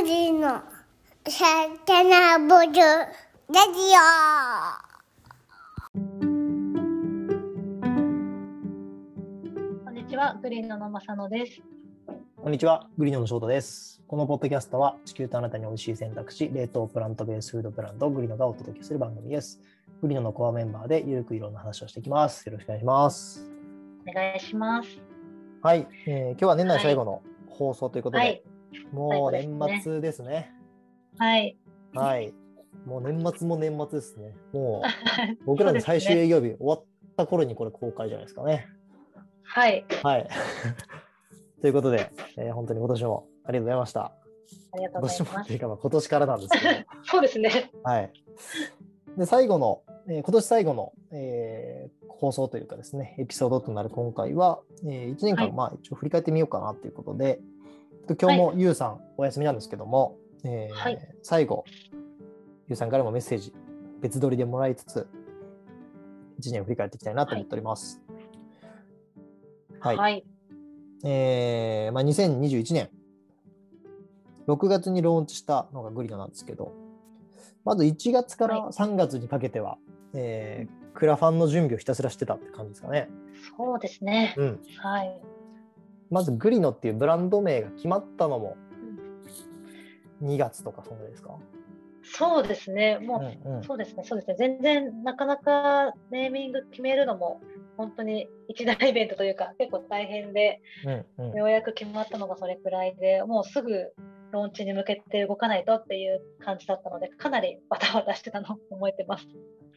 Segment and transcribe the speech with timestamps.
[0.00, 0.62] グリの
[1.28, 1.44] サ
[1.84, 3.82] タナボルラジ
[9.84, 11.60] こんにちは、グリーノのまさのです。
[12.36, 14.00] こんにちは、グリノの翔太です。
[14.06, 19.60] このポッドキャストは地球とあなたに美味しい選択肢、冷凍プラントベースフードブランドグリノがお届けする番組です。
[20.00, 22.46] グリノのコアメンバーでゆるくいろんな話をしていきます。
[22.46, 23.50] よろしくお願いします。
[24.08, 24.88] お願いします。
[25.60, 28.42] はい、えー今日は年内最後の放送ということで、はい、
[28.92, 30.52] もう年末ですね。
[31.18, 31.56] はい、
[31.94, 32.32] はい、
[32.86, 34.34] もう年末も年末ですね。
[34.52, 36.84] もう 僕らの最終営業日終わっ
[37.16, 38.66] た頃にこれ公開じゃないですかね。
[39.42, 40.28] はい、はい。
[41.60, 44.00] ということで、えー本当に今年もありがとうございました。
[44.02, 44.12] あ
[44.76, 45.60] りがと今うございます年もっていう。
[45.60, 46.64] か、まあ今年からなんですけど。
[47.04, 47.70] そうですね。
[47.82, 48.12] はい。
[49.16, 57.40] で、最後の、えー今年最後の、えー放送というかですね、エピソードとなる今回は、え1年間、はいまあ一応振り返ってみようかなということで、
[58.16, 61.64] 今日もゆうさんお休みなんですけども、えーはい最後、
[62.68, 63.52] ゆうさんからもメッセージ、
[64.00, 65.08] 別撮りでもらいつつ、
[66.40, 68.00] 1年を振り返っていきたいなと思っております。
[69.80, 69.96] はい。
[69.96, 70.24] はい、
[71.04, 72.90] えーまあ、2021年
[74.46, 76.72] 6月にローンチしたのがグリノなんですけど
[77.64, 79.78] まず1月からはい3月にかけては、
[80.14, 83.08] えークラファンの準備をひたすらしてたって感じですかね。
[83.56, 84.34] そうですね。
[84.36, 85.20] うん、はい、
[86.10, 88.56] まずグリノっていうブランド名が決まったのも
[90.22, 91.38] 2月とかそんぐらいですか、
[92.02, 92.98] そうですね。
[92.98, 94.02] もう、うんうんそうですね。
[94.04, 94.36] そうですね。
[94.38, 97.40] 全然なかなかネーミング決めるのも
[97.76, 100.60] 本当に一大イベントというか結構大変で、
[101.18, 103.92] うんうんようやく決まったのがそれくらいで、もうすぐ
[104.32, 109.26] ローンチに向けて動かないとっていう感じだったので、かなりバタバタしてたのを覚えてます。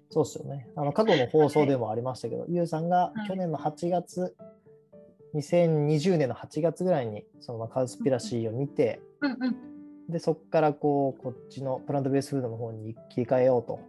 [0.10, 0.68] そうですよね。
[0.76, 4.36] あの過去の放送でもありましたけど、ゆうさんがはい去年の8月、
[5.36, 9.56] 2020年の8月ぐらいにそのまあカウスピラシーを見て、うんうん。
[10.12, 13.80] でそこからこうこっちのプラントベースフードの方に切り替えようと。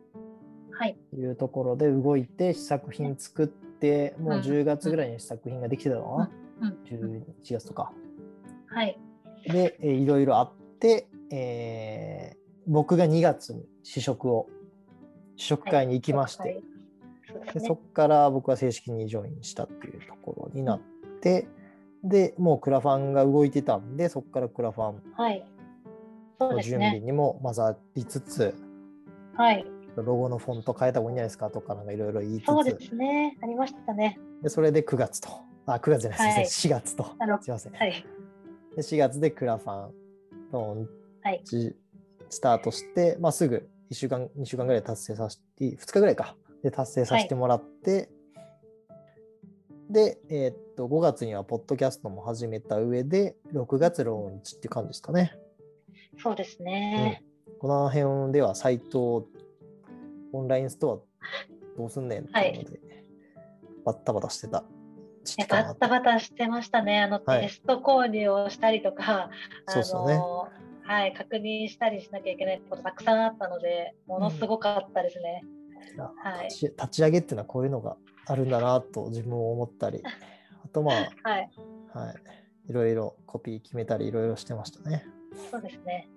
[0.70, 0.96] はい。
[1.16, 4.40] いうところで動いて試作品作ってもううん。
[4.40, 6.16] 10月ぐらいに試作品ができてたの？
[6.16, 6.30] か
[6.60, 6.78] な、うん。
[6.84, 7.92] 11月とか。
[8.66, 8.98] はい。
[9.46, 14.46] で、えーいろいろあって、えー僕が2月に試食を
[15.36, 16.62] 試食会に行きまして、
[17.44, 17.60] はい。
[17.60, 20.91] そこから僕は正式にジョインしたっていうところになって、
[22.04, 25.02] でもうクラファンが動いてたんでそこからクラファン
[26.40, 26.60] の。
[26.60, 28.54] 準備にも混ざりつつ、
[29.36, 29.64] はい。
[29.96, 33.38] ロゴのフォント変えた方がいいんじゃないですかとかなんかいろいろ言いつつそうですね。
[33.42, 34.18] ありましたね。
[34.42, 35.28] でそれで9月と
[35.66, 37.04] あ9月じゃないです、はい4月と
[37.40, 38.04] すいません、はい。
[38.74, 39.90] で4月でクラファン
[40.50, 40.88] ローン
[41.22, 41.42] はい。
[41.44, 41.76] チ
[42.30, 46.34] スタートして、まあ、すぐ1週間2週間ぐらいで達成させて2日ぐらいか
[46.64, 48.08] で達成させてもらって、
[49.92, 55.36] で、えーっと5月にはポッドキャストも始めた上で6月ローンチっていう感じですかね。
[56.18, 57.22] そうですね。
[57.60, 59.28] この辺ではサイト、
[60.32, 62.80] オンラインストアどうすんねんっていうので、
[63.84, 64.64] バッタバタしてた
[65.24, 67.00] 時ね期かなとバッタバタしてましたね。
[67.00, 69.30] あの、はいテスト購入をしたりとか、
[69.66, 70.48] あそうっすよねの、
[70.84, 75.42] はい、確認したりしなきゃいけないことたくさんあったので、ものすごかったですね。
[75.94, 77.96] いやはい立ち上げっていうのはこういうのが
[78.26, 80.02] あるんだなと自分も思ったり、
[80.64, 80.94] あとまあ、
[81.28, 81.50] はい。
[81.92, 85.06] はい、いろいろコピー決めたりいろいろしてましたね。
[85.50, 86.08] そうですね。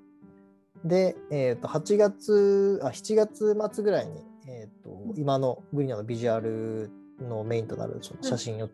[0.83, 8.69] で、えー、と8月あ7月末ぐらいに、えー、と今のグリーナのビジュアルのメインとなるその写真を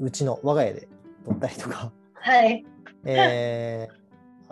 [0.00, 0.88] うちの我が家で
[1.24, 2.66] 撮ったりとか、はい。
[3.04, 4.02] えー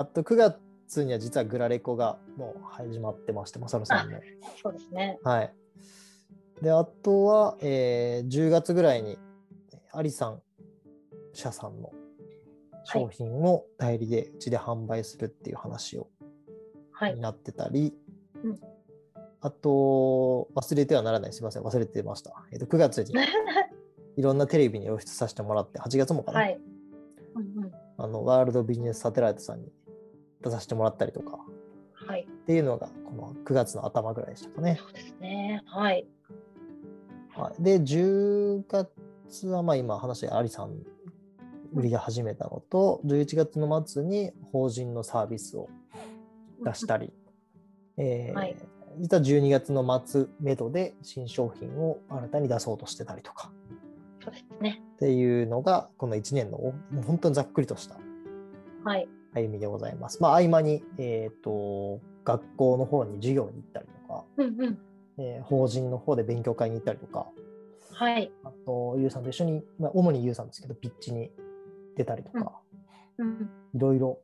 [0.00, 4.18] あと9月には実はグラレコがもう始まってましてマサルさんも。
[4.62, 5.18] そうですね。
[5.22, 5.52] はい、
[6.62, 9.18] であとは、えー10月ぐらいに
[9.92, 10.42] アリさん
[11.32, 11.92] 社さんの
[12.84, 16.08] 商品を代理でうちで販売するっていう話を
[16.92, 17.20] はいに。
[17.20, 17.94] なってたり、
[18.44, 18.60] うん
[19.42, 23.14] あと忘れてはならないすみません忘れてました、えっと9月に
[24.18, 26.60] いろんなテレビに露出させてもらって8月もかな、はい。
[27.36, 27.72] うんうん。
[27.96, 29.72] あのワールドビジネスサテライトさんに
[30.42, 31.38] 出させてもらったりとか
[31.94, 32.28] はい。
[32.28, 34.76] っていうのがこの9月の頭ぐらいでしたかね。
[34.78, 35.62] そうですね。
[35.64, 36.06] はい。
[37.62, 40.72] はい、で10月はまあ今話したアリさん
[41.74, 45.68] 売りが始めたのと11月の末に法人のサービスを
[46.64, 47.12] 出したり、
[47.96, 48.56] えーはい
[48.98, 53.52] 実は12月の末めどで新商品を新たに出そうとしてたりとか
[54.22, 54.82] そうですね。
[54.96, 57.96] っていうのがこの1年のおもう本当にざっくりとした
[58.84, 59.08] はい。
[59.32, 60.20] 歩みでございます。
[60.20, 64.78] まあ合間に、えー、と学校の方に授業に行ったりとか、うんうん。
[65.18, 67.26] えー法人の方で勉強会に行ったりとか
[68.00, 68.32] はい。
[68.44, 71.30] あとゆうさんと一緒に、まあ、主にゆうさんですけどピッチに
[71.98, 72.58] 出たりとか、
[73.18, 73.50] うん。
[73.74, 74.18] いろいろ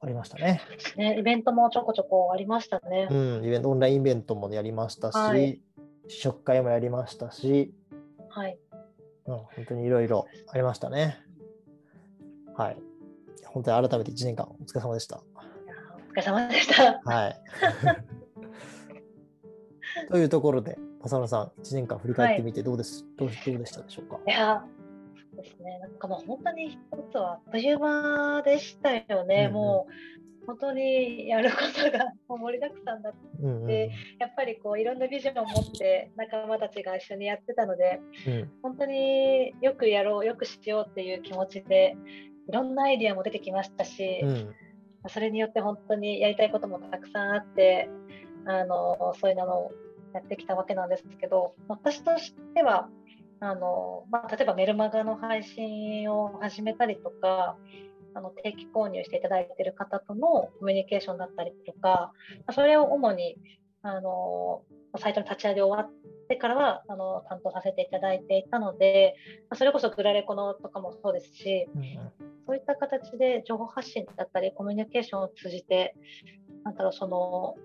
[0.00, 0.62] ありましたね。
[0.96, 3.06] ね、イベントもちょこちょこありましたね。
[3.10, 5.60] うん、イベント、オンラインイベントもやりましたし、はい
[6.10, 7.74] 試食会もやりましたし、
[8.30, 8.58] はい。
[9.26, 11.18] うん、本当にいろいろありましたね。
[12.56, 12.78] はい。
[13.44, 15.18] 本当に改めて1年間お疲れ様でした。
[15.18, 17.02] お疲れ様でした。
[17.04, 17.40] はい。
[20.10, 24.18] というところで、浅野さん、1年間振り返ってみてどうです、どうどうでしたでしょうか？
[24.26, 24.64] いや、
[25.36, 25.78] ですね。
[25.78, 26.78] なんかもう本当に一
[27.12, 29.36] つはあっという間でしたよね。
[29.36, 29.52] うんうん。
[29.54, 38.50] もう本当にやることがもう盛りだくさんだって、うんうんでやっぱりこういろんなビジョンを持って仲間たちが一緒にやってたので、うん。
[38.62, 41.96] 本当によくやろう、よくしようっていう気持ちで、
[42.48, 44.54] いろんなアイディアも出てきましたし、うん。
[45.08, 47.88] それによって本当にやりたいこともたくさんあって、
[48.46, 49.72] あのそういうのを
[50.14, 52.88] やってきたわけなんですけど、私としては、
[53.40, 57.56] あのまあ、例えばメルマガの配信を始めたりとか、
[58.14, 62.12] あの定期購入していただいている方とのコミュニケーションだったりとか、ま
[62.48, 63.36] あそれを主に
[63.82, 64.62] あの
[64.98, 65.92] サイトの立ち上げ終わっ
[66.28, 69.14] てからはあの担当させていただいていたので、
[69.50, 75.94] まあそれこそグラレコのとかもそうですし、うんそういった形で情報発信だったりコミュニケーションを通じて、
[76.64, 77.56] なんだろう、その、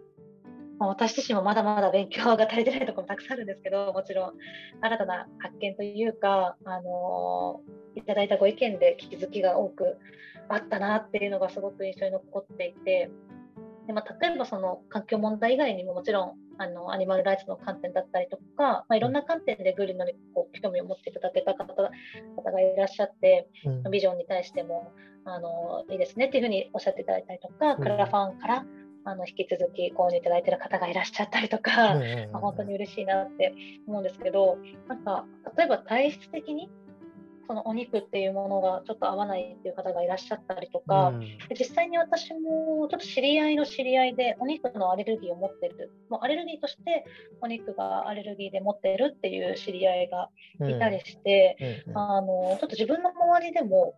[0.80, 4.34] まあ私自身もまだまだ勉強が足りてないところもたくさんあるんですけど、もちろん
[4.81, 7.62] 新たな発見というか、あの
[7.96, 9.98] いただいたご意見で気づきが多く
[10.50, 13.12] あったなっていうのがすごく印象に残っていて、
[13.88, 21.92] でまあ、例えばその環境問題以外にももちろんあのアニマルライツの観点だったりとか、まあ、いろんな観点でグリーンのにこう興味を持っていただけた方方
[22.52, 23.92] がいらっしゃって、うん。
[23.92, 24.94] ビジョンに対しても
[25.26, 27.78] あのいいですねっていうふうにおっしゃっていただいたりとか、ん。
[27.78, 28.66] クラファンから
[29.06, 31.96] あの引き続き購入いただいている方がいらっしゃったりとか、
[32.34, 33.54] 本当に嬉しいなって
[33.88, 34.58] 思うんですけど、
[34.88, 35.26] なんか
[35.58, 36.70] 例えば体質的に
[37.48, 41.20] そのお肉っていうものがちょっと合わないっていう方がいらっしゃったりとか、うん。
[41.20, 41.28] で
[41.60, 47.06] 実際に私もちょっと知り合いの知り合いでお肉のアレルギーを持ってる、もうアレルギーとして
[47.42, 50.30] お肉がアレルギーで持ってるっていう知り合いが
[50.62, 53.96] いたりして、あのちょっと自分の周りでも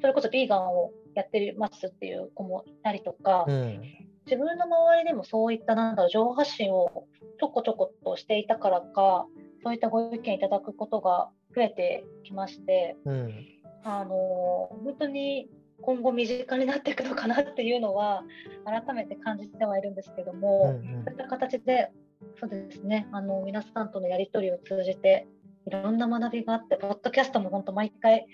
[0.00, 3.82] それこそビーガンをやってますっていう子もいたりとか、うん
[4.26, 7.06] 自分の周りでもそういったなんだろう情報発信を
[7.40, 9.26] ちょこちょことしていたからか
[9.62, 13.46] そういったご意見いただくことが増えてきましてうん。
[13.84, 15.48] あの本当に
[15.80, 18.24] 今後身近になっていくのかなっていうのは
[18.64, 21.04] 改めて感じてはいるんですけども、うんうん。
[21.04, 21.92] そういった形で
[22.40, 25.28] そうですねあの皆さんとのやり取りを通じて
[25.66, 28.26] いろんな学びがあってポッドキャストも本当毎回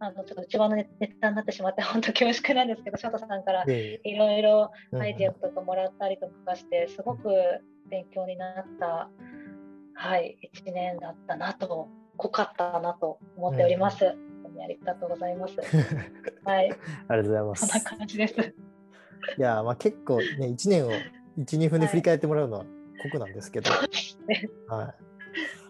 [0.00, 7.28] あのちょっと内輪のネネタになってしまって本当恐縮なんですけど翔太さんからでいろいろうんアイディアとかもらったりとかして、すごく
[7.90, 9.08] 勉強になった、
[9.94, 14.04] はい、1年だったなと、濃かったなと思っております。
[14.04, 15.54] 本当にありがとうございます。
[16.44, 16.70] はい、
[17.08, 17.66] ありがとうございます。
[17.66, 18.34] そんな感じです。
[19.38, 20.90] いや、まあ、結構ね、1年を
[21.38, 22.66] 1、2分で振り返ってもらうのは
[23.02, 23.70] 酷なんですけど、
[24.28, 24.48] ね。
[24.68, 24.94] は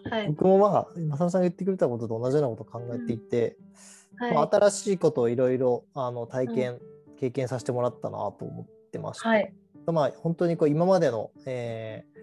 [0.06, 6.78] い、はい、僕もまあ、正野さんが言ってくれたことと同じようなことを考えていて、まあ、はい、新しいことをいろいろあの体験、
[7.18, 9.52] 経験させてもらったなと思ってまして、はい、
[9.86, 12.14] まあ、本当にこう今までの、えー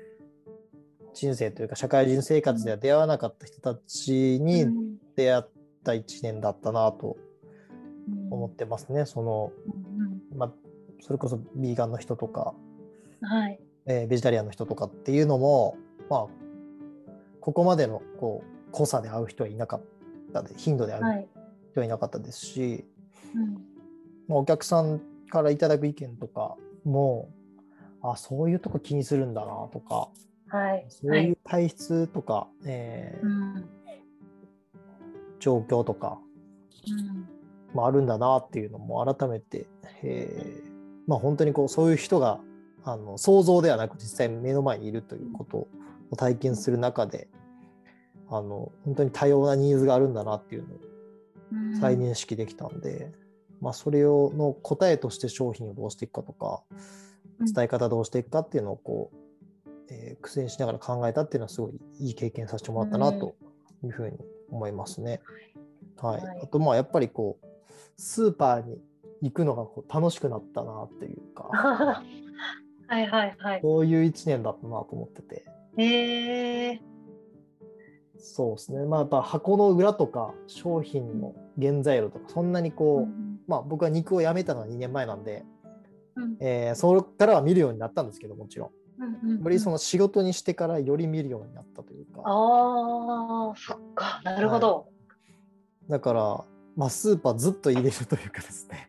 [1.14, 4.96] 人生というか社会人生活では出会わなかった人たちにうん。
[5.16, 5.44] 出会っ
[5.84, 7.18] た1年だったなと
[8.08, 8.34] うん。
[8.34, 9.06] 思ってますね。
[9.06, 9.52] その
[10.32, 10.52] うんまあ、
[11.02, 12.54] それこそビーガンの人とか、
[13.22, 15.76] うんはい、えーベジタリアンの人とかっていうのも、
[16.10, 16.26] まあ、
[17.42, 19.82] ここまでのこう濃さで会う人はいなかっ
[20.34, 21.28] たで頻度で会はい、
[21.72, 22.86] 人はいなかったですし、
[23.36, 23.54] うん。
[24.28, 27.30] まあお客さんからいただく意見とかも
[28.02, 30.10] あそういうとこ気にするんだなとか
[30.48, 33.34] はい、そういう体質とか、えーうん。
[33.34, 33.70] うん
[35.42, 36.20] 状況とか、
[37.74, 39.68] まあ、あるんだなっていうのも改めて、
[40.04, 40.72] えー
[41.08, 42.40] まあ、本当にこうそういう人が
[42.84, 45.68] あの想像ではなく実際目の前にいるということ
[46.12, 47.28] を体験する中で
[48.30, 50.91] あの本当に多様なニーズがあるんだなっていうのをうん
[51.80, 53.12] 再認識できたんで、
[53.62, 56.64] まあ、それをの答えとして商品をどうしていくかとか
[57.40, 57.54] うん。
[57.54, 59.18] 伝え方どうしていくかっていうのをこう、
[59.90, 63.36] えー苦戦しながら考えたっていうのはすごいいい経験させてもらったなと
[63.84, 64.18] いうふうに
[64.50, 65.22] 思いますね。
[65.98, 66.40] はい、はい。
[66.44, 67.46] あとまあやっぱりこう
[67.98, 68.80] スーパーに
[69.22, 71.50] 行くのがこう楽しくなったなっていうか
[72.88, 73.62] はいはいはい。
[73.62, 75.46] そういう1年だったなと思ってて。
[75.78, 76.82] へえ
[78.22, 85.44] そうですねまあやっぱ箱の裏とか商品の原材料とかそんなにこう、うんまあ僕は肉をやめたのは2年前なんで、
[86.16, 88.70] うんえーそこからは見るようになったんですけどもちろん。
[89.00, 92.22] うんうんよりその仕事にしてからより見るようになったというか。
[92.24, 94.90] ああ、そっか、なるほど。
[95.90, 98.88] だから、まあ、スーパーずっと入れるというかですね。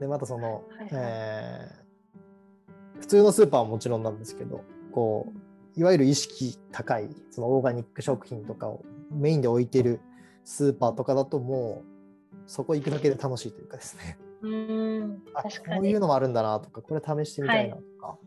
[0.00, 1.80] でまたその、はいはいえー
[3.00, 5.39] 普通のスーパーはもちろんなんですけどこう
[5.76, 10.00] いわゆる意識高いそのオーガニック食品とかをメインで置いてる
[10.44, 15.76] スーパーとかだともうそこ行くだけで楽しいというかですねうーん、あ確かに。
[15.76, 18.18] こういうのもあるんだなとかこれ試してみたいなとか、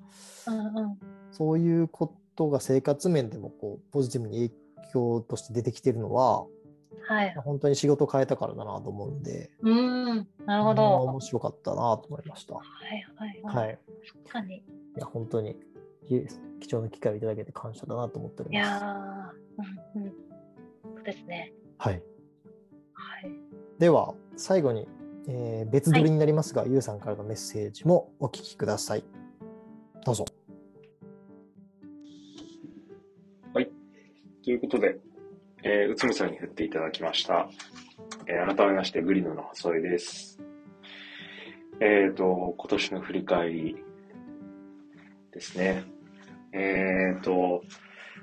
[0.47, 0.97] うんうん。
[1.31, 4.53] そういうことが生活面でもこうポジティブに影
[4.93, 6.45] 響として出てきてるのは
[7.07, 7.33] はい。
[7.43, 10.95] 本当に仕事変えたからだなと思うんでうーん、なるほうんど。
[11.03, 12.55] 面白かったなと思いました。
[12.55, 13.73] はいはいははい。
[13.73, 13.77] い、
[14.23, 14.57] 確かに。
[14.57, 14.63] い
[14.97, 15.72] や本当にき
[16.07, 19.97] 貴重な機会をいただけて感謝だなと思っておりいやます。
[19.97, 20.11] ー、うんうん。
[20.95, 21.53] そうですね。
[21.77, 22.01] はい、
[22.93, 23.31] はい。
[23.79, 24.87] では最後に、
[25.27, 29.03] えー別撮りになりますが、ゆうさんからのメッセージもお聞きください。
[30.05, 30.25] どうぞ。
[34.43, 34.97] ということで、
[35.63, 37.47] えー、内海さんに振っていただきました。
[38.27, 40.37] えー改めまして、グリノの細井です。
[41.79, 43.77] えっ、と、今年の振り返り
[45.31, 45.85] ですね。
[46.53, 47.63] えっ、と、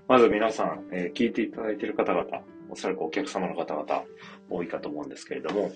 [0.08, 4.04] まず皆さん、えー聞いていただいている方々、おそらくお客様の方々
[4.48, 5.72] 多いかと思うんですけれども、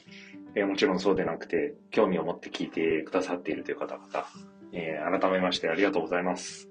[0.54, 4.26] えーもちろんそうでなくて、興味を持って聞いてくださっているという方々、
[4.72, 6.70] えー改めましてありがとうございます。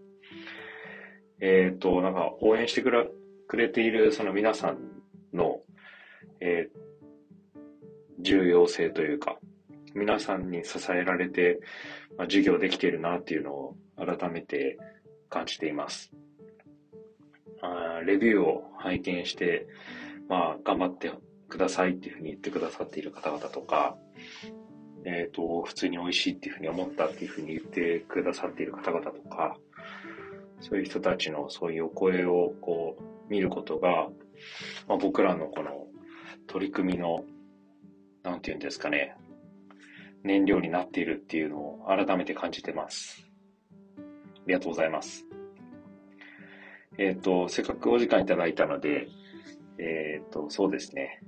[1.42, 3.08] えっ、と、なんか応援してくれ
[3.48, 4.78] くれているその皆さん
[5.34, 5.60] の、
[6.40, 6.70] え
[8.20, 9.38] 重要性というか、
[9.94, 11.60] 皆さんに支えられて、
[12.18, 14.78] まあ、授業できているなっていうのを改めて
[15.34, 16.12] 感じています。
[17.62, 19.66] あレビューを拝見して、
[20.30, 21.12] まあ、頑張って
[21.50, 23.96] くださいっていうふうに言ってくださっている方々とか、
[25.06, 29.58] えっ、と、普通に美味しいっていうふうに思ったっていうふうに言ってくださっている方々とか、
[30.60, 34.08] そういう人たちのそういうお声をこう見ることが、
[34.88, 35.88] まあ、僕らのこの
[36.48, 37.24] 取り組みの、
[38.24, 39.16] なんていうんですかね、
[40.24, 43.33] 燃料になっているっていうのを改めて感じてます。
[44.44, 45.26] ありがとうございます。
[46.98, 49.08] えっ、と、せっかくお時間いただいたので、
[49.80, 51.22] えっ、と、そうですね。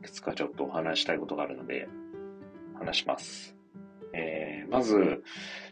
[0.00, 1.88] いくつかちょっとお話したいことがあるので、
[2.78, 3.56] 話します。
[4.12, 5.24] えーまず、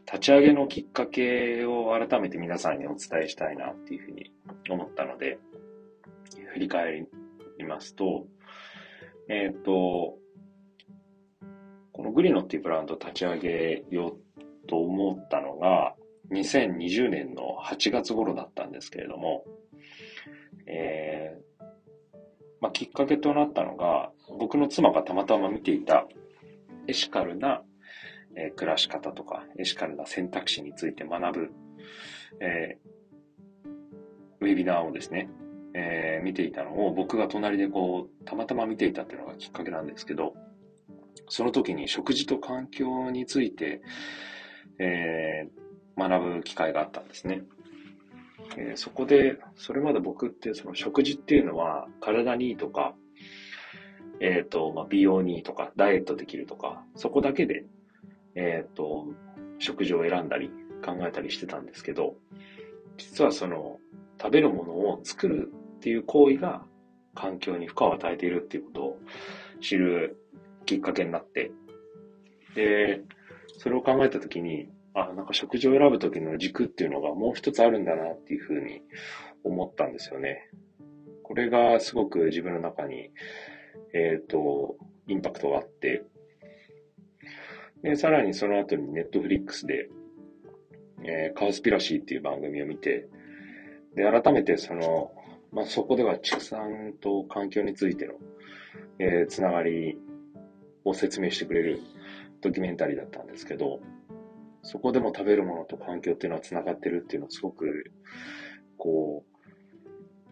[0.07, 4.33] 立ち上げのきっかけを改めて皆さんにお伝えしたいなっていうふうに
[4.71, 5.38] 思ったので、
[6.55, 7.07] 振り返
[7.59, 8.26] りますと、
[9.29, 10.17] えっ、と、
[11.93, 15.95] このグリノっていうブランドを立ち上げようと思ったのが、
[16.30, 19.45] 2020年の8月頃だったんですけれども、
[20.66, 21.64] えー
[22.61, 26.06] まあ、きっかけとなったのが、僕の妻がたまたま見ていた
[26.88, 27.62] エシカルな、
[28.37, 31.50] えー暮らし方とか、エシカルな選択肢について学ぶ、
[32.40, 32.87] えー
[34.38, 35.28] ウェビナーをですね、
[35.75, 40.35] えー見ていたのを僕が隣でこう、たまたま見ていたっていうのがきっかけなんですけど、
[41.28, 43.80] その時に食事と環境について、
[44.78, 45.66] えー
[45.97, 47.43] 学ぶ機会があったんですね。
[48.57, 52.95] えーそこで、それまで僕ってその食事っていうのは体にいいとか、
[54.21, 57.65] えっ、と、まあ、美容にいいとか、ダイエットできるとか、そこだけで、
[58.35, 59.07] えっ、と、
[59.59, 60.50] 食事を選んだり
[60.85, 62.17] 考えたりしてたんですけど、
[62.97, 63.79] 実はその、
[64.21, 66.62] 食べるものを作るっていう行為が
[67.15, 68.99] 環境に負荷を与えているっていうことを
[69.61, 70.17] 知る
[70.65, 71.50] きっかけになって、
[72.55, 73.03] で、
[73.59, 78.81] それを考えたときに、あ、なんか食事を選ぶときの軸っていうのがもう一つあるんだなっていうふうに
[79.45, 80.50] 思ったんですよね。
[81.23, 83.11] これがすごく自分の中に、
[83.93, 84.76] えっ、と、
[85.07, 86.05] インパクトがあって、
[87.83, 89.91] で、さらにその後にネットフリックスで、
[91.05, 93.07] えーカウスピラシーっていう番組を見て、
[93.95, 95.12] で、改めてその、
[95.53, 98.15] まあ、そこでは畜産と環境についての、
[98.99, 99.99] えーつながり
[100.85, 101.81] を説明してくれる
[102.41, 103.81] ドキュメンタリーだったんですけど、
[104.67, 107.93] そこでも食べるものと環境っていうのはつながってるっていうのをすごく、
[108.77, 109.47] こう、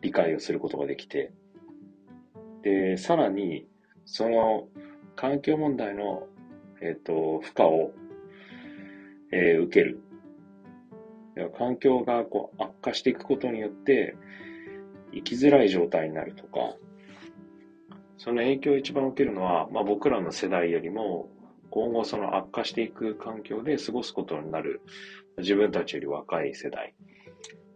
[0.03, 1.33] 理解をすることができて、
[2.63, 3.69] で、さらに、
[4.05, 4.67] その
[5.15, 6.27] 環境問題の、
[6.83, 7.93] えっ、と、負荷を、
[9.31, 10.01] えー受ける。
[11.57, 14.17] 環境がこう悪化していくことによって、
[15.13, 16.77] 生きづらい状態になるとか、
[18.19, 21.29] その影響を一番受けるのは、まあ、僕らの世代よりも、
[21.75, 24.81] 今後その悪化していく環境で過ごすことになる
[25.39, 26.95] 自分たちより若い世代、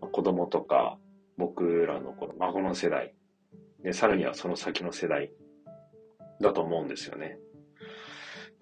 [0.01, 0.97] 子供とか
[1.37, 3.13] 僕らのこの孫の世代、
[3.83, 5.33] で、さらにはその先の世代
[6.41, 7.39] だと思うんですよね。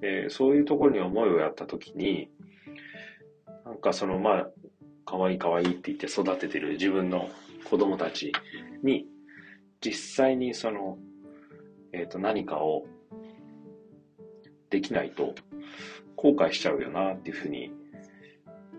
[0.01, 2.31] で、そういうところに思いをやったときに、
[3.67, 4.47] なんかそのまあ、
[5.05, 7.29] 可愛い可愛いって言って育ててる自分の
[7.69, 8.33] 子供たち
[8.83, 9.07] に、
[9.83, 10.97] 実際にその、
[11.93, 12.87] えっ、と、何かを
[14.71, 15.35] できないと、
[16.17, 17.71] 後悔しちゃうよなっていうふうに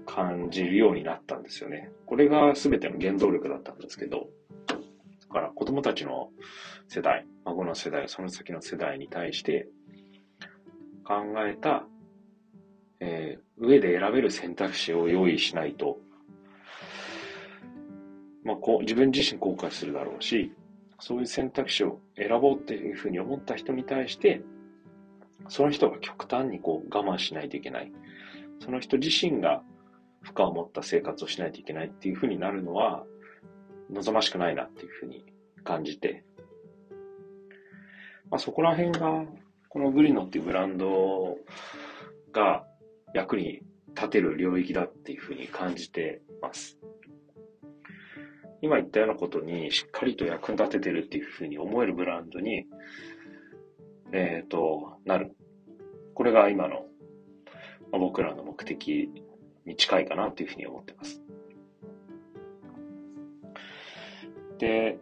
[0.05, 1.91] 感じるようになったんですよね。
[2.05, 4.29] これが全ての原動力だったんですけど、
[4.67, 4.75] だ
[5.29, 6.29] から子供たちの
[6.87, 9.67] 世代、孫の世代、その先の世代に対して
[11.03, 11.15] 考
[11.45, 11.85] えた、
[12.99, 15.99] えー、上で選べる選択肢を用意しないと、
[18.43, 20.53] まあ、こう自分自身後悔するだろうし、
[20.99, 24.41] そういう選択肢を選ぼうっていうふうに思った人に対して、
[25.49, 27.91] その人が極端にこう我慢しないといけない。
[28.59, 29.61] その人自身が
[30.21, 33.05] 負荷を持った生活をしないといけないっていうふうになるのは
[33.91, 35.25] 望ましくないなっていうふうに
[35.63, 36.23] 感じて、
[38.29, 39.25] まあ、そこら辺が
[39.69, 41.37] このグリノっていうブランド
[42.33, 42.65] が
[43.13, 43.61] 役に
[43.95, 46.77] 立てる領域だっていうふうに感じてます。
[48.61, 52.65] 今言ったようなことにしっかりと役に立ててるっていうふうに思えるブランドに、
[54.11, 55.35] えっ、ー、と、なる。
[56.13, 56.85] これが今の、
[57.91, 59.09] まあ、僕らの目的
[59.65, 61.21] に近いかなというふうに思ってます。
[64.57, 64.97] で、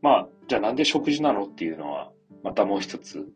[0.00, 3.28] まあ、じゃあなんで食事なのっていうのは、またもう一つ、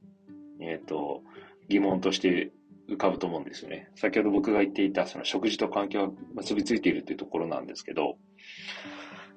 [0.61, 1.23] えっ、ー、と、
[1.69, 2.53] 疑問として
[2.89, 3.91] 浮かぶと思うんですよね。
[3.97, 8.17] 先ほど僕が言っていた、その食事と環境が結びついているというところなんですけど、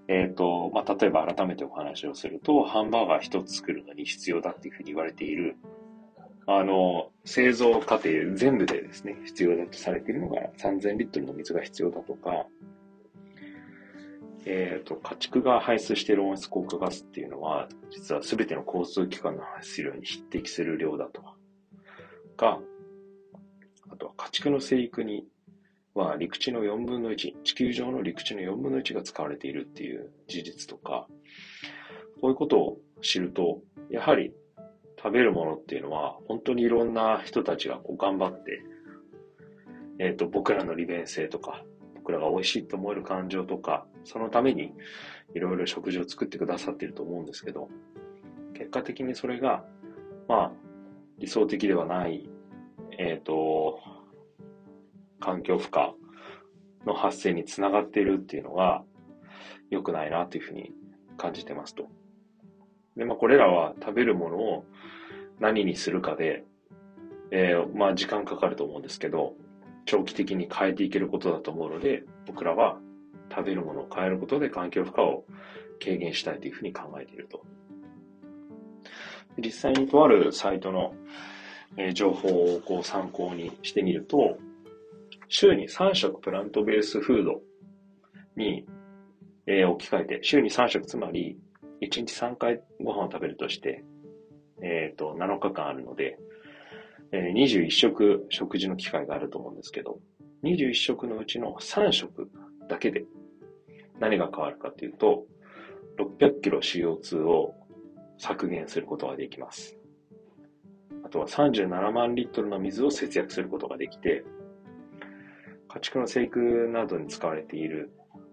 [0.09, 5.55] えっ、ー、と、まあ、例えば改めてお話をすると、ハンバーガー一つ作るのに必要だっていうふうに言われている、
[6.47, 12.47] あの、製造過程全部でですね、必要だとされているのが3000リットルの水が必要だとか、
[14.47, 21.21] えっ、ー、と、家畜が排出している温室効果ガスっていうのは、実は全ての交通機関の排出量に匹敵する量だと
[22.35, 22.59] か、
[23.91, 25.27] あとは家畜の生育に
[25.93, 31.07] は陸地の4分の1、地球上の陸地の4分の1が使われているっていう事実とか、
[32.21, 34.33] こういうことを知ると、やはり
[35.01, 38.61] 食べるものっていうのは、本当にいろんな人たちがこう頑張って、
[39.99, 41.63] えっ、ー、と、僕らの利便性とか、
[41.95, 44.73] 僕らが美味しいと思える感情とか、そのために
[45.33, 47.69] いろいろ食事を作ってくださっていると思うんですけど、
[48.53, 49.63] 結果的にそれが、
[50.27, 50.51] まあ、
[51.17, 52.29] 理想的ではない、
[52.97, 53.79] えっ、ー、と、
[55.19, 55.93] 環境負荷
[56.85, 58.83] の発生につながっているっていうのが
[59.69, 60.71] 良くないなというふうに
[61.17, 61.87] 感じてますと。
[62.95, 64.65] で、まあこれらは食べるものを
[65.39, 66.43] 何にするかで、
[67.31, 69.35] えー、まあ時間かかると思うんですけど、
[69.85, 72.79] 長期的に変えていけることだと思うので、僕らは
[73.29, 75.25] 食べるものを変えることで環境負荷を
[75.83, 77.43] 軽減したいというふうに考えていると。
[79.37, 80.93] 実際にとあるサイトの
[81.93, 84.37] 情報をこう参考にしてみると、
[85.29, 87.41] 週に3食プラントベースフード
[88.35, 88.65] に、
[89.45, 91.37] えー、置き換えて、週に3食、つまり
[91.81, 93.83] 1日3回ご飯を食べるとして、
[94.61, 96.17] えっ、ー、と、7日間あるので、
[97.11, 99.99] えー、21食食事の機会があると思うんですけど、
[100.43, 102.29] 21食のうちの3食
[102.67, 103.05] だけで
[103.99, 105.25] 何が変わるかというと、
[105.99, 107.55] 600キロ CO2 を
[108.17, 109.77] 削減することができます。
[111.03, 114.23] あとは37万リットルの水を節約することができて、
[115.69, 117.91] 家畜の生育などに使われている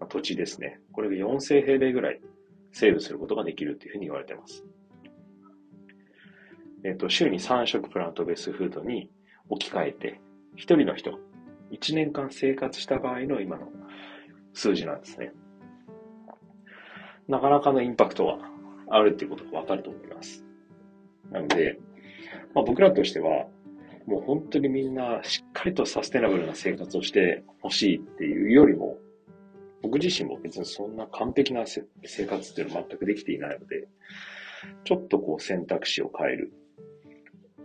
[0.08, 0.80] 土地ですね。
[0.92, 2.20] これが4000平米ぐらい
[2.72, 4.64] セーブすることができるというふうに言われています。
[6.84, 9.10] えっ、と、週に3食プラントベースフードに
[9.48, 10.20] 置き換えて、
[10.56, 11.18] 1人の人、
[11.72, 13.68] 1年間生活した場合の今の
[14.54, 15.32] 数字なんですね。
[17.28, 18.38] なかなかのインパクトは
[18.88, 20.44] あるっていうことがわかると思います。
[21.30, 21.78] なので、
[22.54, 23.46] まあ、僕らとしては、
[24.06, 28.98] もう本当にみんなしっかりとサステナブルな生活をしてほしいっていうよりも、
[29.82, 33.88] 僕自身も別にそんな完璧な生活っていうのは全くできていないので、
[34.84, 36.52] ちょっとこう選択肢を変える。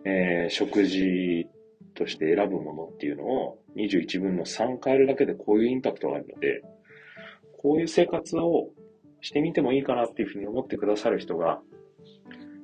[0.04, 1.48] えー、食事
[1.94, 6.64] として選ぶものっていうのを21分の3変えるだけでこういうインパクトがあるので、
[7.62, 8.70] こういう生活を
[9.22, 11.62] してみてもいいかなっていうふうに思ってくださる人が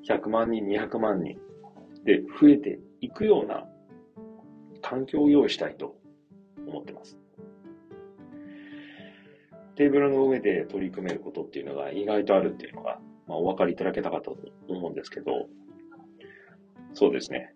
[0.10, 1.38] 100万人、200万人
[2.04, 3.66] で増えていくような
[4.82, 5.96] 環境を用意したいと
[6.68, 7.18] 思ってます。
[9.76, 14.36] テーブルの上で取り組めることっていうのが意外とあるっていうのが、まあ、お分かりいただけたかと
[14.68, 15.48] 思うんですけど、
[16.94, 17.54] そうですね。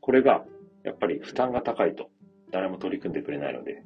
[0.00, 0.44] これが、
[0.84, 2.10] やっぱり負担が高いと
[2.52, 3.82] 誰も取り組んでくれないので、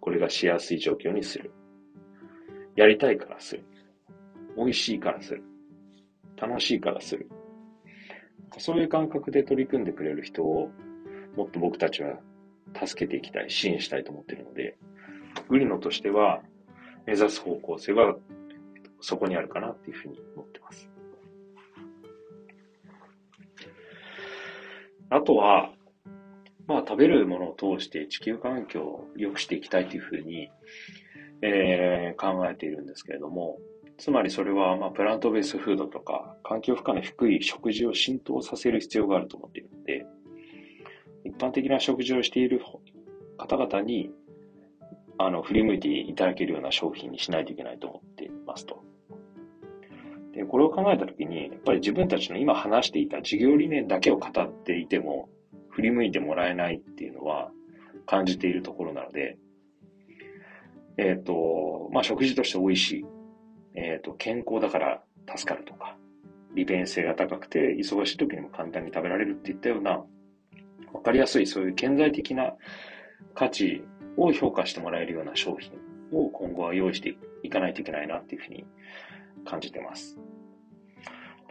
[0.00, 1.52] これがしやすい状況にする。
[2.74, 3.64] やりたいからする。
[4.56, 5.42] 美味しいからする。
[6.36, 7.28] 楽しいからする。
[8.58, 10.70] そういう感覚で取り組んでくれる人を
[11.36, 12.18] もっと僕たちは
[12.84, 14.76] 助けていきたい、支援したいと思っているので、
[15.48, 16.42] グリノとしては
[17.06, 18.16] 目指す方向性は
[19.00, 20.90] そこにあるかなっていうふうに思ってます。
[25.08, 25.72] あとは、
[26.66, 30.50] まあ、食べるものを通して地球環境を良くしていきたいというふうに、
[31.42, 33.58] えー、考えているんですけれども、
[34.00, 40.06] つまりそれは、まあ、プラントベースフードとか、環境負荷の低い食事を浸透させる必要があると思っているので、
[41.26, 42.62] 一般的な食事をしている
[43.36, 44.10] 方々に、
[45.18, 48.82] あの、振り向いていただけるような商品にしないといけないと思っていますと。
[50.32, 55.28] で、これを考えたときに、やっぱり自分たちの今話していた事業理念だけを語っていても、
[55.68, 57.50] 振り向いてもらえないっていうのは
[58.06, 59.36] 感じているところなので、
[60.96, 63.19] えっ、ー、と、まあ、食事として美味しい。
[63.74, 65.02] えっ、ー、と、健康だから
[65.36, 65.96] 助かるとか、
[66.54, 70.04] 利便性が高くて、忙しい時にも簡単に食べられるっていったような、
[70.92, 72.54] わかりやすい、そういう顕在的な
[73.34, 73.84] 価値
[74.16, 75.72] を評価してもらえるような商品
[76.12, 78.64] を今後は用意していかないといけないなっていうふうに
[79.44, 80.18] 感じてます。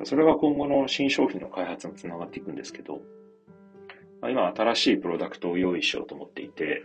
[0.03, 3.01] それが今後の新商品の開発につながっていくんですけど、
[4.29, 6.83] 今新しいプロダクトを用意しようと思っていて、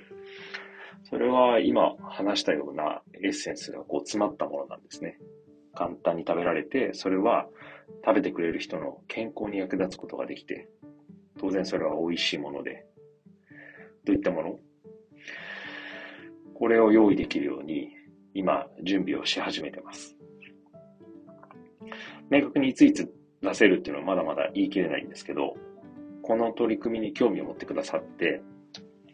[1.05, 5.19] それは今話したようなエッセンスがこう詰まったものなんですね。
[5.75, 7.47] 簡単に食べられて、それは
[8.05, 10.69] 食べてくれる人の健康に役立つことができて、
[11.39, 12.87] 当然それは美味しいもので、
[14.05, 14.59] どういったもの？
[16.55, 17.91] これを用意できるように
[18.33, 20.17] 今準備をし始めてます。
[22.31, 23.13] 明確にいついつ
[23.43, 25.57] 出せるっていうのはまだまだ言い切れないんですけど、
[26.23, 28.41] この取り組みに興味を持ってくださって、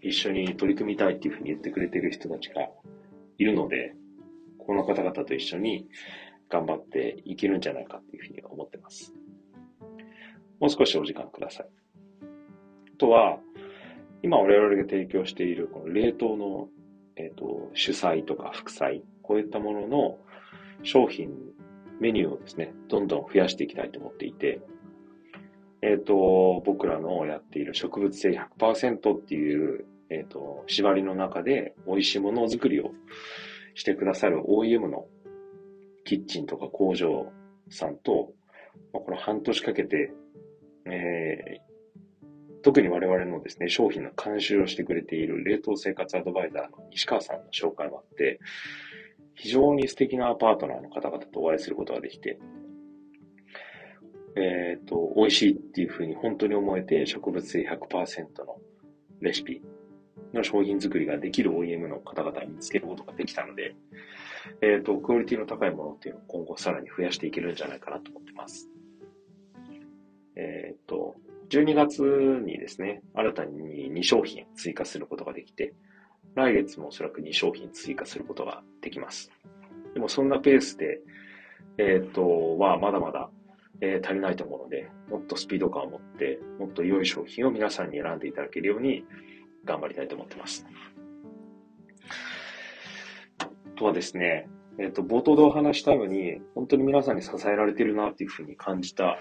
[0.03, 2.69] 一緒に取り組みたいっていうふうに言ってくれてる人たちが
[3.39, 3.95] いるので、
[4.59, 5.89] この方々と一緒に
[6.49, 9.15] 頑張っていけるんじゃないかっていうふうに思ってます。
[10.61, 11.67] もう少しお時間ください。
[12.95, 13.39] あとは、
[14.23, 16.69] 今我々が提供しているこの冷凍の、
[17.17, 20.19] えっ、ー、と主菜とか副菜、こういったものの
[20.83, 21.31] 商品、
[22.01, 24.61] メニューをですね、どんどん増やしていきたいと思っていて、
[25.83, 32.91] えっ、ー、と、僕らのやっている植物性100%っていう、えっ、ー、と、縛りの中で美味しいものづくりを
[33.75, 35.07] してくださる OEM の
[36.05, 37.27] キッチンとか工場
[37.71, 38.33] さんと、
[38.93, 40.13] まあ、この半年かけて、
[40.87, 48.41] えー、特に我々のですね、商品の監修をしてくれている冷凍生活アドバイザーの西川さんの紹介もあって、
[49.37, 52.39] 非常に素敵なパートナーの方々とお会いすることができて、
[54.37, 58.59] えっ、ー、と、美味しいっていうふうに本当に思えて植物性100%の
[59.21, 59.63] レシピ
[60.33, 63.75] の商品作りができる OEM の方々に見つけることができたので、
[64.63, 68.69] えっ、ー、と、クオリティの高いものっていうのを今後さらに増やしていけるんじゃないかなと思ってます。
[70.37, 71.17] えっ、ー、と、
[71.51, 75.75] 12月にですね、新たに2商品追加することができて、
[76.35, 79.31] 来月もおそらく2商品追加することができます。
[79.95, 81.01] でもそんなペースで、
[81.79, 83.31] えっ、と、はまだまだ
[83.81, 89.05] えー、足りないと思うので、もっとスピード感を持って、もっと良い商品を皆さんに選んでいただけるように
[89.65, 90.67] 頑張りたいと思ってます。
[93.77, 99.19] とはですね、えっ、と、冒頭でお話したように、本当に皆さんに支えられてるなっていうふうに感じた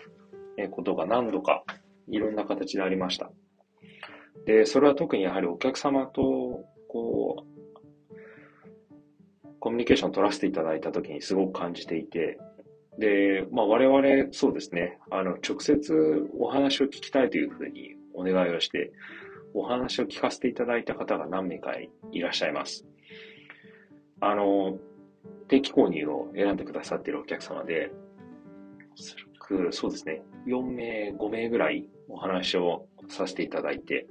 [0.71, 1.63] ことが何度か
[2.07, 3.31] いろんな形でありました。
[4.45, 7.49] で、それは特にやはりお客様と、こう、
[9.59, 12.37] コミュニケーションを取らせていただいたときにすごく感じていて、
[12.97, 18.91] で、まあ我々、そうですね、あの、直接お話を聞きたいというふうにお願いをして、
[19.53, 22.85] お話を聞かせていただいた方が何名かいらっしゃいます。
[24.21, 24.77] あの、
[25.47, 27.91] 定期購入を選んでくださっているお客様で、
[29.71, 34.07] そうですね、4名、5名ぐらいお話をさせていただいて、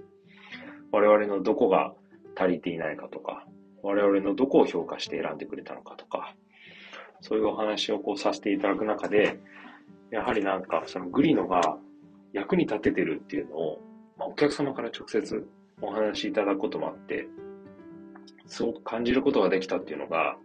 [0.91, 1.95] 我々のどこが
[2.37, 3.47] 足りていないかとか、
[3.83, 6.35] 我々のどこを評価して選んでくれたのかとか、
[7.21, 9.39] そういうお話をこうさせていただく中で、
[10.11, 11.79] やはりなんかそのグリノが
[12.33, 13.81] 役に立ててるっていうのを、
[14.19, 15.49] まあ、お客様から直接
[15.81, 17.29] お話しいただくこともあって、
[18.47, 20.37] すごく感じることができたっていうのが、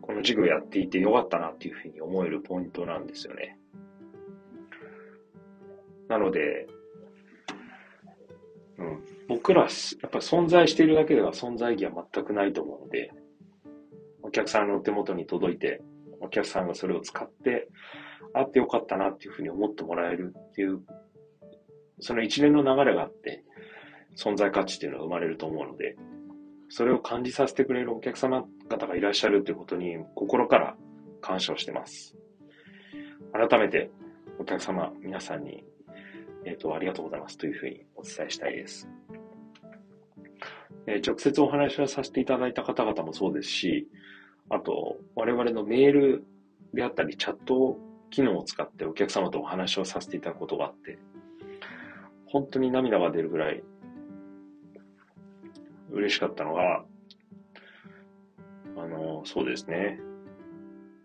[0.00, 3.56] この授業やっていてよかったなっていうふうに思えるポイントなんですよね。
[6.08, 6.66] なので、
[8.78, 13.12] うん、僕ら、やっぱり存在しているだけでは存在意義は全くないと思うので、
[14.22, 15.82] お客さんの手元に届いて、
[16.20, 17.68] お客さんがそれを使って、
[18.34, 20.80] あってよかったなっていうふうに思ってもらえるっていう、
[22.00, 23.44] その一連の流れがあって、
[24.16, 25.96] 存在価値っていうのが生まれると思うので、
[26.68, 30.76] それを感じさせてくれるお客様方がいらっしゃるということに心から
[31.20, 32.16] 感謝をしてます。
[33.32, 33.90] 改めて
[34.38, 35.64] お客様皆さんに、
[36.46, 38.88] えっ、ー、と、ありがとうございますというふうにお伝えしたいです。
[40.86, 43.88] えー、直接お話をさせていただいた方々もそうですし、
[44.48, 46.24] あと、我々のメール
[46.72, 47.78] であったり、チャット
[48.10, 50.98] 機能を使ってお客様とお話をさせていただくことがあって、
[52.30, 53.62] 本当に涙が出るぐらい
[55.90, 56.84] 嬉しかったのが、
[58.76, 60.00] あの、そうですね。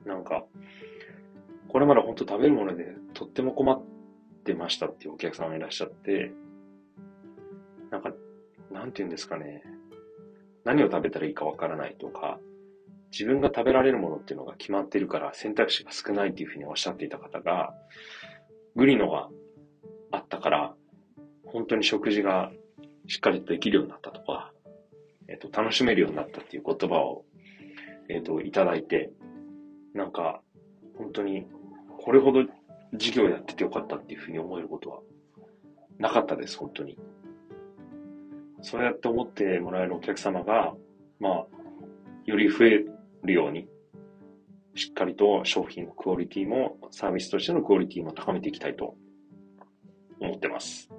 [0.06, 0.46] なんか、
[1.68, 3.84] これまで本当食べるものでとっても困っ
[4.44, 6.32] てましたっていうお客さんがいらっしゃって、
[7.90, 8.12] なんか、
[8.72, 9.64] なんて言うんですかね。
[10.64, 12.40] 何を食べたらいいかわからないとか、
[13.12, 17.74] 自分が食べられるものっていうのが決まってるから選択肢が少ないっていうふうにおっしゃっていた方が、
[18.76, 19.30] グリノが
[20.12, 20.76] あったから、
[21.56, 22.52] 本当に食事が
[23.08, 24.52] しっかりとできるようになったとか、
[25.30, 27.24] えっ、と、楽しめるようになったっていう言葉を、
[28.10, 29.13] えっ、と、いただいて、
[29.94, 30.41] なんか、
[30.98, 31.48] 本当に、
[31.98, 32.44] これほど
[32.91, 35.00] 授業やっててよかったっていうふうに思えることは
[35.98, 37.00] なかったです、本当に。
[38.62, 40.74] そうやって思ってもらえるお客様が、
[41.22, 41.46] まあ、
[42.26, 42.84] より増え
[43.24, 43.65] るように、
[44.76, 48.98] しっかりと商品のクオリティも、サービスとしてのクオリティも高めていきたいと
[50.20, 50.89] 思ってます。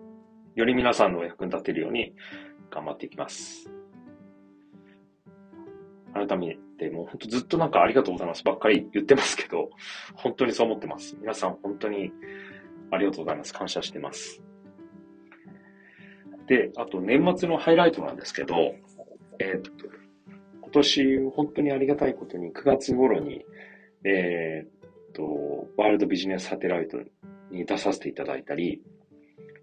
[0.56, 2.14] より皆さんのお役に立てるように
[2.70, 3.70] 頑張っていきます。
[6.14, 9.68] 改めて、もう本当ずっとなんかありがとうございますばっかり言ってますけど、
[10.14, 11.14] 本当にそう思ってます。
[11.20, 12.10] 皆さん本当に
[12.90, 13.52] ありがとうございます。
[13.52, 14.42] 感謝してます。
[16.46, 18.56] で、あと年末のハイライトなんですけど、
[19.38, 19.70] えーっと、
[20.62, 23.44] 今年本当にありがたいことに9月頃に、
[24.04, 26.96] えーっと、ワールドビジネスサテライト
[27.50, 28.80] に出させていただいたり、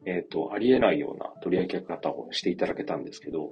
[0.05, 3.51] えっ、と、ありえないような取り上げ方をしていただけたんですけど、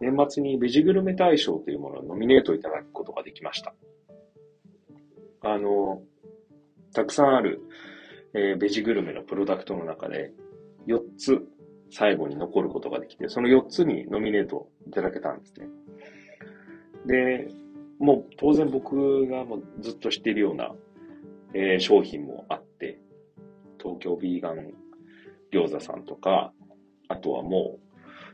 [0.00, 3.74] 年末にベジグルメ大賞というものをノミネートいただくことができました。
[5.42, 6.02] あの、
[6.92, 7.62] たくさんある、
[8.34, 10.32] えーベジグルメのプロダクトの中で
[10.86, 11.46] 4つ
[11.90, 15.68] 最後に残ることができて、その4つにノミネートいただけたんですね。
[17.06, 17.48] で、
[17.98, 20.74] もう当然僕がもうずっと知っているような、
[21.54, 23.00] えー商品もあって、
[23.78, 24.72] 東京ビーガン
[25.52, 26.52] 餃子さんとか、
[27.08, 27.90] あとはもう、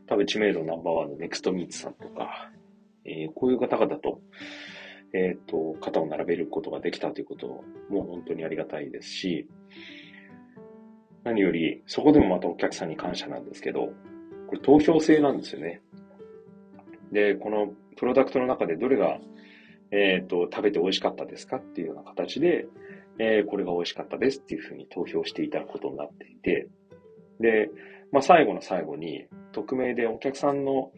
[0.07, 2.51] 多分知名度ナンバーワンのネクストミーツさんとか、
[3.05, 4.21] えーこういう方々と、
[5.13, 9.49] えっ、と、肩を並べることができたということも本当にありがたいですし、
[11.25, 13.93] 何より、そこでもまたお客さんに感謝なんですけど、
[14.47, 15.81] これ投票制なんですよね。
[17.13, 19.19] で、このプロダクトの中でどれが、
[19.91, 22.67] えっ、と、食べて美味しかったですかっていうような形で、
[23.19, 26.69] えーこれが美味しかったですっていうふうに投票していただくことになっていて、
[27.41, 27.71] で、
[28.13, 30.93] まあ、最後の最後に、匿名でお客さんの、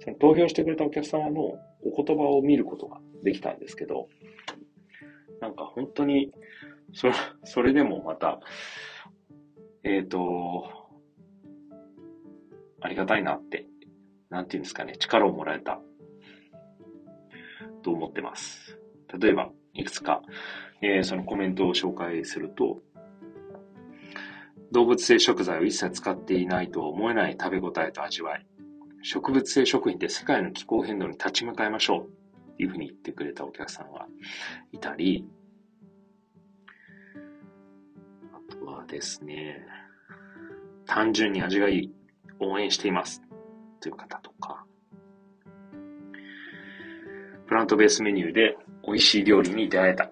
[0.00, 4.08] その投票してくれたお客様のお言葉を見ることができたんですけど、
[5.40, 6.32] なんか本当に、
[6.92, 7.14] それ、
[7.44, 8.40] それでもまた、
[9.84, 10.64] えっ、と、
[12.80, 13.66] ありがたいなって、
[14.30, 15.80] なんていうんですかね、力をもらえた、
[17.82, 18.78] と思ってます。
[19.18, 20.22] 例えば、いくつか、
[20.80, 22.80] えーそのコメントを紹介すると、
[24.72, 28.46] 動物性食材を一切使っていないとは思えない食べ応えと味わい。
[29.02, 32.52] 植物性食品で世界の気候変動に立ち向かいましょう。
[32.52, 34.06] っていうふうに言ってくれたお客さんが
[34.72, 35.26] いたり、
[38.32, 39.66] あとはですね、
[40.86, 41.92] 単純に味がいい。
[42.40, 43.22] 応援しています。
[43.80, 44.64] という方とか、
[47.46, 48.56] プラントベースメニューで
[48.86, 50.10] 美味しい料理に出会えた。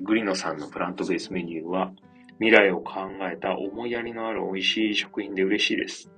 [0.00, 1.92] グリノさんのプラントベースメニューは
[2.38, 6.10] 未来を考えた思いやりのある美味しい食品で嬉しいです。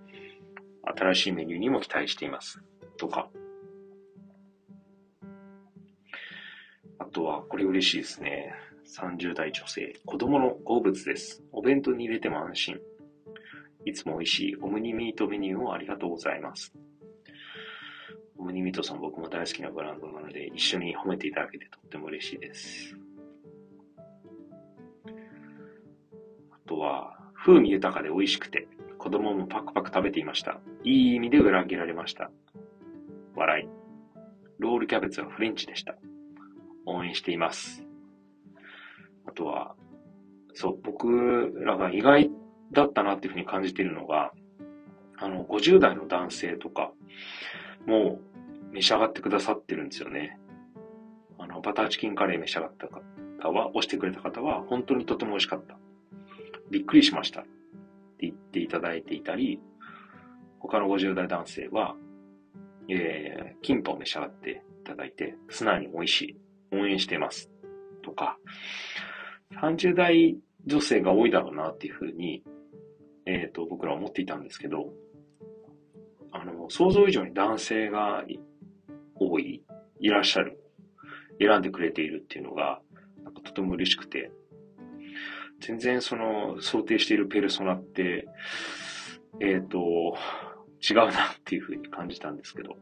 [0.84, 2.60] 新しいメニューにも期待しています。
[2.96, 3.30] とか。
[6.98, 8.52] あとは、これ嬉しいですね。
[8.98, 9.94] 30代女性。
[10.04, 11.42] 子供の好物です。
[11.52, 12.80] お弁当に入れても安心。
[13.84, 16.72] いつも美味しいオムニミートメニューをありがとうございます。
[18.36, 22.96] オムニミートさん僕も大好きなブランドなので、一緒に褒めていただけてとっても嬉しいです。
[26.68, 30.60] あとは、風味豊かで美味しくて、子供もパクパク食べていました。
[30.84, 32.30] いい意味で裏切られました。
[33.34, 33.68] 笑い。
[34.58, 35.96] ロールキャベツはフレンチでした。
[36.84, 37.86] 応援しています。
[39.24, 39.76] あとは、
[40.52, 42.30] そう、僕らが意外
[42.72, 44.32] だったなっていうふうに感じているのが、
[45.16, 46.92] あの、50代の男性とか、
[47.86, 48.20] も
[48.70, 50.38] う召し上がってくださってるんですよね。
[51.38, 55.78] あの、バターチキンカレー召し上がった方は、押してくれた方は、本当にとても美味しかった。
[56.70, 57.40] びっくりしました。
[57.40, 57.50] って
[58.26, 59.60] 言っていただいていたり、
[60.60, 61.94] 他の50代男性は、
[62.88, 66.36] えー、キンパを召し上がっていただいて、素直に美味しい。
[66.70, 67.50] 応援しています。
[68.02, 68.38] とか、
[69.62, 72.42] 30代女性が多いだろうなっていうふうに、
[73.26, 74.92] えっ、と、僕らは思っていたんですけど、
[76.32, 78.24] あの、想像以上に男性が
[79.14, 79.62] 多い、
[80.00, 80.60] いらっしゃる、
[81.40, 82.80] 選んでくれているっていうのが、
[83.24, 84.30] なんかとても嬉しくて、
[85.60, 88.26] 全然その想定しているペルソナって、
[89.40, 90.16] えっ、と、
[90.88, 92.76] 違うなっていうふうに感じたんですけど、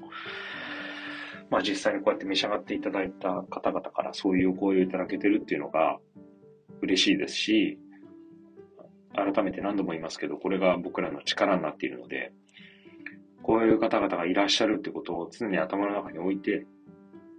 [1.51, 5.99] まあ実際にこうやって召し上がっていただいた方々からそういうお声をいただけてるっていうのが
[6.83, 7.79] 嬉しいですし、
[9.15, 12.33] 改めて何度も言いますけど、これが僕らの力になっているので、
[13.43, 16.67] こういう方々がいらっしゃるってことを常に頭の中に置いて、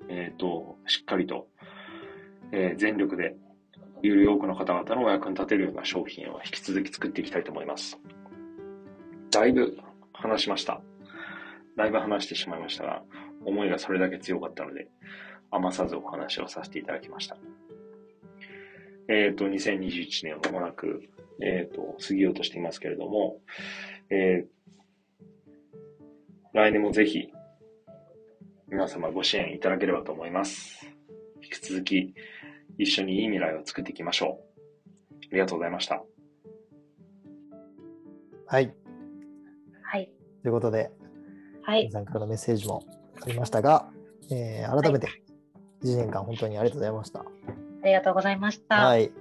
[0.10, 1.48] えっ、と、しっかりと、
[2.52, 3.36] えー全力で、
[4.02, 8.00] より多くの方々のお役に立てるような商品を引き続き作っていきたいと思います。
[9.32, 9.78] だいぶ
[10.14, 10.82] 話しました。
[11.76, 13.04] だいぶ話してしまいましたが、
[13.46, 14.88] 思いがそれだけ強かったので、
[15.52, 17.38] 余さずお話をさせていただきました。
[19.10, 21.04] えっ、と、2021年を間もなく、
[21.42, 23.40] えっ、と、過ぎようとしていますけれども、
[24.10, 24.58] えー
[26.58, 27.30] 来年もぜひ、
[28.68, 30.88] 皆様ご支援いただければと思います。
[31.44, 32.16] 引き続き、
[32.78, 34.40] 一緒にいい未来を作っていきましょ
[35.12, 35.16] う。
[35.16, 36.04] ありがとうございました。
[38.46, 38.74] はい。
[39.84, 40.10] はい。
[40.42, 40.92] ということで、
[41.64, 41.88] はい。
[41.88, 42.84] 皆さんからのメッセージも
[43.22, 43.90] ありましたが、
[44.32, 45.08] えー改めて
[45.84, 47.20] 1年間本当にありがとうございました。
[47.20, 47.26] あ
[47.86, 48.76] りがとうございました。
[48.88, 49.12] はい。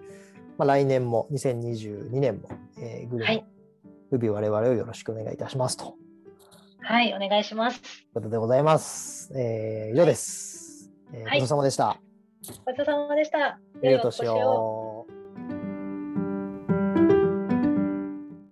[0.58, 3.44] まあ、来年も2022年も、えー、グルのはい
[4.12, 5.94] ルビー我々をよろしくお願いいたしますと。
[6.80, 7.80] はい、お願いします。
[7.82, 9.32] ということでございます。
[9.36, 10.92] えー以上です。
[11.12, 12.05] えーはいごちそうさまでした。
[12.64, 13.58] ごちそうさまでした。
[13.82, 14.22] 良いいお年。